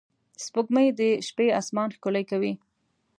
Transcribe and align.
سپوږمۍ 0.43 0.87
د 0.99 1.01
شپې 1.27 1.47
آسمان 1.59 1.89
ښکلی 1.95 2.23
کوي 2.31 2.53